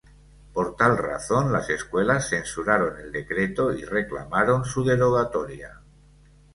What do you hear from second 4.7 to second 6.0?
derogatoria.